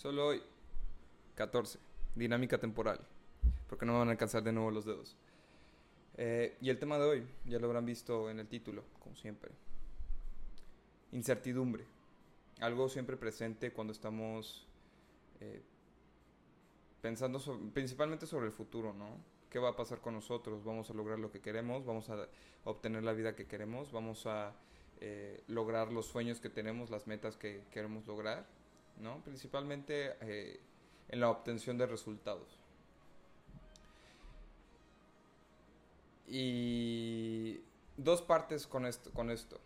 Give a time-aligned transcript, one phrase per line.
[0.00, 0.42] Solo hoy.
[1.34, 1.78] 14.
[2.14, 2.98] Dinámica temporal.
[3.68, 5.14] Porque no me van a alcanzar de nuevo los dedos.
[6.16, 9.50] Eh, y el tema de hoy, ya lo habrán visto en el título, como siempre.
[11.12, 11.84] Incertidumbre.
[12.60, 14.66] Algo siempre presente cuando estamos
[15.40, 15.60] eh,
[17.02, 17.38] pensando
[17.74, 19.18] principalmente sobre el futuro, ¿no?
[19.50, 20.64] ¿Qué va a pasar con nosotros?
[20.64, 21.84] ¿Vamos a lograr lo que queremos?
[21.84, 22.26] ¿Vamos a
[22.64, 23.92] obtener la vida que queremos?
[23.92, 24.54] ¿Vamos a
[25.02, 28.46] eh, lograr los sueños que tenemos, las metas que queremos lograr?
[29.00, 29.22] ¿No?
[29.24, 30.60] Principalmente eh,
[31.08, 32.58] en la obtención de resultados.
[36.26, 37.60] Y
[37.96, 39.60] dos partes con esto, con esto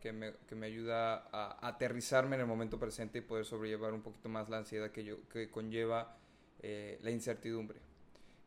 [0.00, 4.02] que, me, que me ayuda a aterrizarme en el momento presente y poder sobrellevar un
[4.02, 6.16] poquito más la ansiedad que, yo, que conlleva
[6.60, 7.80] eh, la incertidumbre.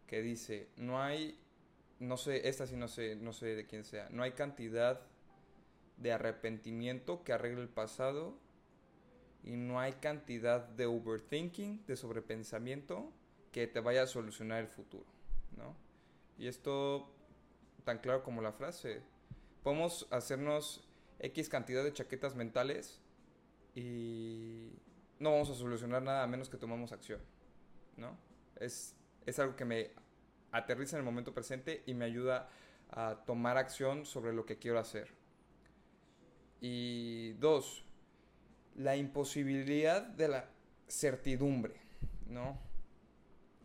[0.07, 1.39] Que dice, no hay,
[1.99, 5.01] no sé, esta sí no sé, no sé de quién sea, no hay cantidad
[5.97, 8.37] de arrepentimiento que arregle el pasado
[9.45, 13.13] y no hay cantidad de overthinking, de sobrepensamiento
[13.51, 15.05] que te vaya a solucionar el futuro,
[15.55, 15.75] ¿no?
[16.37, 17.13] Y esto
[17.83, 19.03] tan claro como la frase.
[19.61, 20.83] Podemos hacernos
[21.19, 22.99] X cantidad de chaquetas mentales
[23.75, 24.71] y
[25.19, 27.21] no vamos a solucionar nada a menos que tomamos acción,
[27.97, 28.17] ¿no?
[28.55, 28.95] Es,
[29.27, 29.91] es algo que me
[30.51, 32.49] aterriza en el momento presente y me ayuda
[32.89, 35.13] a tomar acción sobre lo que quiero hacer.
[36.61, 37.85] Y dos,
[38.75, 40.49] la imposibilidad de la
[40.87, 41.75] certidumbre,
[42.27, 42.59] ¿no?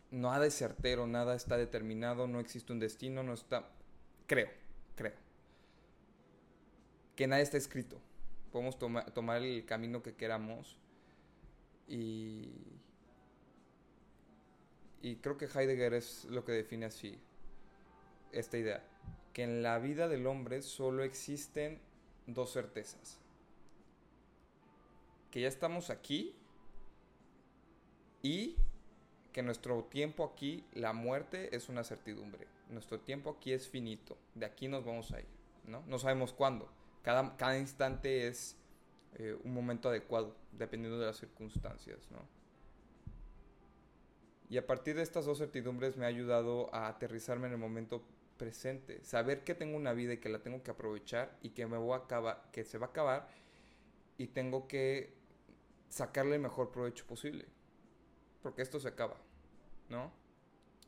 [0.09, 3.69] Nada es certero, nada está determinado, no existe un destino, no está...
[4.27, 4.49] Creo,
[4.95, 5.13] creo.
[7.15, 7.99] Que nada está escrito.
[8.51, 10.77] Podemos tomar el camino que queramos
[11.87, 12.49] y...
[15.03, 17.19] Y creo que Heidegger es lo que define así
[18.31, 18.83] esta idea.
[19.33, 21.79] Que en la vida del hombre solo existen
[22.27, 23.20] dos certezas
[25.31, 26.35] que ya estamos aquí
[28.21, 28.57] y
[29.31, 32.47] que nuestro tiempo aquí, la muerte es una certidumbre.
[32.69, 34.17] Nuestro tiempo aquí es finito.
[34.35, 35.27] De aquí nos vamos a ir.
[35.65, 36.69] No, no sabemos cuándo.
[37.01, 38.57] Cada, cada instante es
[39.15, 42.09] eh, un momento adecuado, dependiendo de las circunstancias.
[42.11, 42.19] ¿no?
[44.49, 48.03] Y a partir de estas dos certidumbres me ha ayudado a aterrizarme en el momento
[48.37, 49.01] presente.
[49.03, 51.93] Saber que tengo una vida y que la tengo que aprovechar y que me voy
[51.93, 53.27] a acabar, que se va a acabar
[54.17, 55.20] y tengo que
[55.91, 57.45] sacarle el mejor provecho posible.
[58.41, 59.17] Porque esto se acaba,
[59.89, 60.11] ¿no?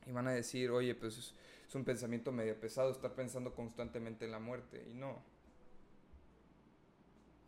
[0.08, 1.36] Y van a decir, oye, pues es,
[1.76, 4.86] un pensamiento medio pesado estar pensando constantemente en la muerte.
[4.90, 5.24] Y no.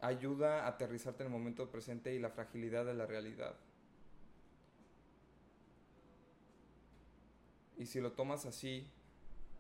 [0.02, 3.56] Ayuda a aterrizarte en el momento presente y la fragilidad de la realidad.
[7.78, 8.90] Y si lo tomas así,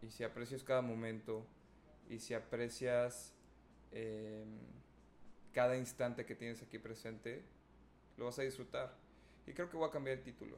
[0.01, 1.45] y si aprecias cada momento,
[2.09, 3.33] y si aprecias
[3.91, 4.59] em,
[5.53, 7.45] cada instante que tienes aquí presente,
[8.17, 8.93] lo vas a disfrutar.
[9.47, 10.57] Y creo que voy a cambiar el título.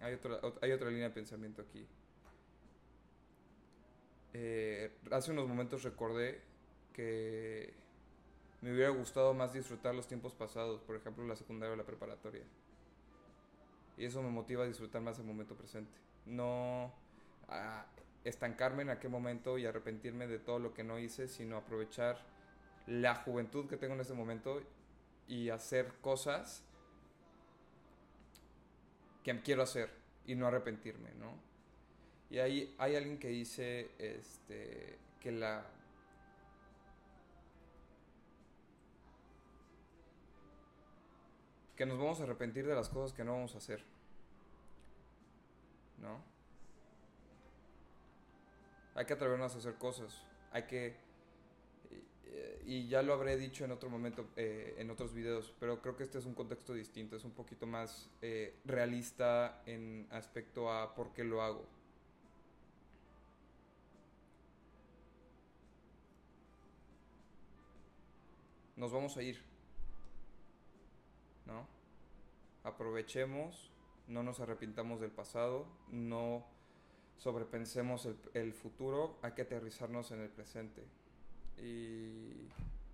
[0.00, 1.86] Hay otra, hay otra línea de pensamiento aquí.
[4.32, 6.40] Eh, hace unos momentos recordé
[6.92, 7.72] que
[8.60, 12.44] me hubiera gustado más disfrutar los tiempos pasados, por ejemplo la secundaria o la preparatoria.
[13.96, 15.98] Y eso me motiva a disfrutar más el momento presente.
[16.26, 16.92] No
[17.48, 17.86] a
[18.24, 22.18] estancarme en aquel momento y arrepentirme de todo lo que no hice, sino aprovechar
[22.86, 24.62] la juventud que tengo en este momento
[25.28, 26.64] y hacer cosas
[29.22, 29.90] que quiero hacer
[30.26, 31.32] y no arrepentirme, ¿no?
[32.30, 35.64] Y ahí hay alguien que dice este, que la...
[41.76, 43.84] que nos vamos a arrepentir de las cosas que no vamos a hacer.
[45.98, 46.20] ¿No?
[48.96, 50.24] Hay que atrevernos a hacer cosas.
[50.50, 50.96] Hay que
[52.68, 56.02] y ya lo habré dicho en otro momento, eh, en otros videos, pero creo que
[56.02, 61.14] este es un contexto distinto, es un poquito más eh, realista en aspecto a por
[61.14, 61.64] qué lo hago.
[68.76, 69.42] Nos vamos a ir,
[71.46, 71.66] ¿no?
[72.64, 73.70] Aprovechemos,
[74.08, 76.46] no nos arrepintamos del pasado, no
[77.16, 80.84] sobrepensemos el futuro, hay que aterrizarnos en el presente.
[81.62, 82.48] Y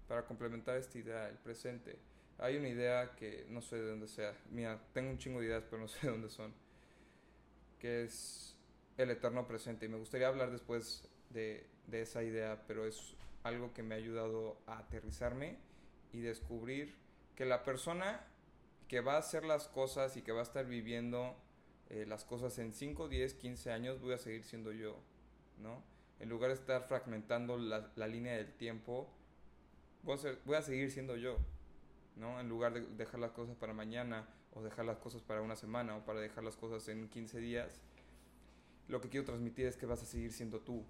[0.09, 1.99] para complementar esta idea, el presente,
[2.39, 4.35] hay una idea que no sé de dónde sea.
[4.51, 6.53] Mira, tengo un chingo de ideas, pero no sé de dónde son.
[7.79, 8.57] Que es
[8.97, 9.87] el eterno presente.
[9.87, 13.99] Y me gustaría hablar después de, de esa idea, pero es algo que me ha
[13.99, 15.59] ayudado a aterrizarme
[16.13, 16.95] y descubrir
[17.37, 18.25] que la persona
[18.89, 21.37] que va a hacer las cosas y que va a estar viviendo
[21.91, 24.97] eh, las cosas en 5, 10, 15 años, voy a seguir siendo yo,
[25.59, 25.83] ¿no?
[26.21, 29.09] En lugar de estar fragmentando la, línea del tiempo,
[30.03, 31.39] voy a, seguir siendo yo.
[32.17, 32.41] ¿no?
[32.41, 35.97] En lugar de dejar las cosas para mañana o dejar las cosas para una semana
[35.97, 37.81] o para dejar las cosas en 15 días,
[38.89, 40.85] lo que quiero transmitir es que vas a seguir siendo tú.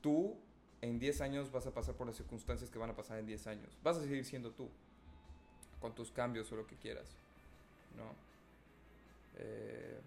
[0.00, 0.38] Tú
[0.80, 3.46] en 10 años vas a pasar por las circunstancias que van a pasar en 10
[3.48, 3.78] años.
[3.82, 4.70] Vas a seguir siendo tú,
[5.80, 7.16] con tus cambios o lo que quieras,
[7.96, 8.14] ¿no?
[9.38, 10.00] Eh,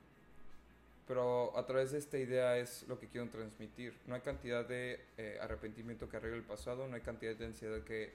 [1.09, 3.95] pero a través de esta idea es lo que quiero transmitir.
[4.06, 7.81] No hay cantidad de eh, arrepentimiento que arregle el pasado, no hay cantidad de ansiedad
[7.81, 8.11] que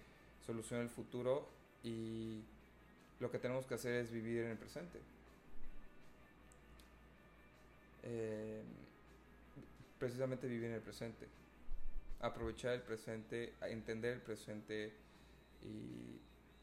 [0.46, 1.48] solucione el futuro
[1.82, 2.40] y
[3.18, 5.00] lo que tenemos que hacer es vivir en el presente.
[8.04, 8.62] Eh,
[9.98, 11.26] precisamente vivir en el presente.
[12.20, 14.92] Aprovechar el presente, entender el presente
[15.64, 16.20] y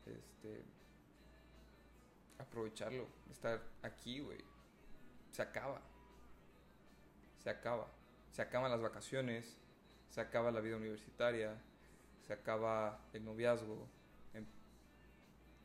[0.10, 0.62] este
[2.40, 4.40] aprovecharlo, estar aquí, güey.
[5.34, 5.91] Se acaba.
[7.44, 7.88] Se acaba.
[8.32, 9.58] Se acaban las vacaciones,
[10.10, 11.56] se acaba la vida universitaria,
[12.28, 13.88] se acaba el noviazgo,
[14.34, 14.46] em,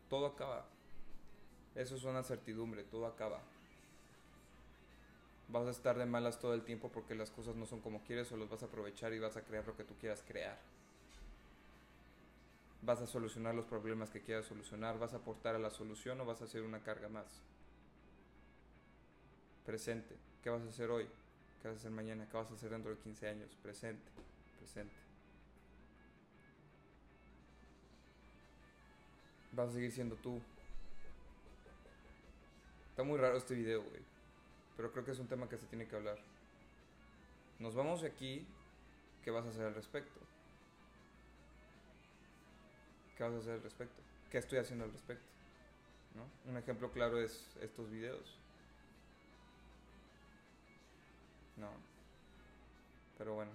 [0.09, 0.67] todo acaba.
[1.75, 3.41] Eso es una certidumbre, todo acaba.
[5.49, 8.33] Vas a estar de malas todo el tiempo porque las cosas no son como quieres
[8.33, 10.59] o los vas a aprovechar y vas a crear lo que tú quieras crear.
[12.83, 16.25] Vas a solucionar los problemas que quieras solucionar, vas a aportar a la solución o
[16.25, 17.27] vas a hacer una carga más.
[19.65, 21.07] Presente, ¿qué vas a hacer hoy?
[21.61, 22.27] ¿Qué vas a hacer mañana?
[22.31, 23.57] ¿Qué vas a hacer dentro de 15 años?
[23.63, 24.11] Presente,
[24.59, 24.95] presente.
[29.53, 30.41] Vas a seguir siendo tú.
[32.91, 34.03] Está muy raro este video, güey.
[34.77, 36.19] Pero creo que es un tema que se tiene que hablar.
[37.59, 38.47] Nos vamos de aquí.
[39.25, 40.21] ¿Qué vas a hacer al respecto?
[43.17, 44.03] ¿Qué vas a hacer al respecto?
[44.31, 45.25] ¿Qué estoy haciendo al respecto?
[46.15, 46.51] ¿No?
[46.51, 48.39] Un ejemplo claro es estos videos.
[51.57, 51.71] No.
[53.19, 53.53] Pero bueno.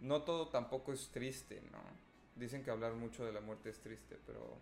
[0.00, 1.80] No todo tampoco es triste, ¿no?
[2.36, 4.58] Dicen que hablar mucho de la muerte es triste, pero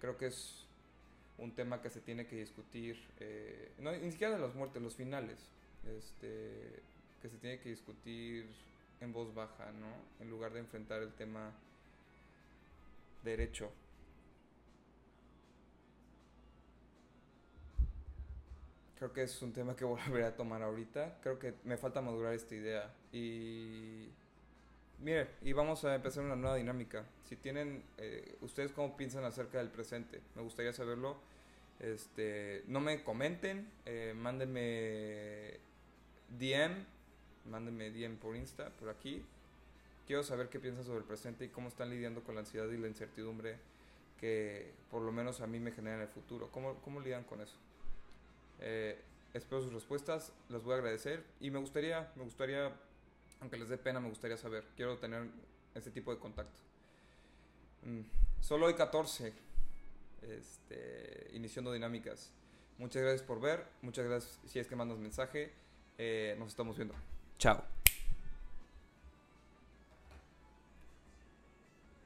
[0.00, 0.66] creo que es
[1.38, 4.94] un tema que se tiene que discutir, eh, no, ni siquiera de las muertes, los
[4.94, 5.38] finales,
[5.86, 6.82] este,
[7.22, 8.46] que se tiene que discutir
[9.00, 10.22] en voz baja, ¿no?
[10.22, 11.52] En lugar de enfrentar el tema
[13.24, 13.70] derecho.
[18.98, 21.18] Creo que es un tema que volveré a tomar ahorita.
[21.22, 22.92] Creo que me falta madurar esta idea.
[23.12, 24.08] Y
[25.00, 27.04] Mire, y vamos a empezar una nueva dinámica.
[27.28, 31.16] Si tienen, eh, ustedes cómo piensan acerca del presente, me gustaría saberlo.
[31.78, 35.60] Este, no me comenten, eh, mándenme
[36.36, 36.84] DM,
[37.48, 39.24] mándenme DM por Insta, por aquí.
[40.04, 42.76] Quiero saber qué piensan sobre el presente y cómo están lidiando con la ansiedad y
[42.76, 43.56] la incertidumbre
[44.18, 46.50] que por lo menos a mí me genera en el futuro.
[46.50, 47.54] ¿Cómo, cómo lidian con eso?
[48.60, 49.00] Eh,
[49.34, 52.72] espero sus respuestas, las voy a agradecer y me gustaría, me gustaría
[53.40, 54.64] aunque les dé pena, me gustaría saber.
[54.76, 55.28] Quiero tener
[55.74, 56.60] ese tipo de contacto.
[57.84, 58.00] Mm,
[58.40, 59.32] solo hay 14
[60.22, 62.32] este, iniciando dinámicas.
[62.78, 63.66] Muchas gracias por ver.
[63.82, 65.52] Muchas gracias si es que mandas mensaje.
[65.98, 66.94] Eh, nos estamos viendo.
[67.38, 67.77] Chao.